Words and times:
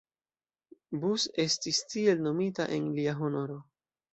Bus, 1.03 1.27
estis 1.45 1.83
tiel 1.93 2.25
nomita 2.29 2.69
en 2.79 2.91
lia 2.99 3.17
honoro. 3.29 3.63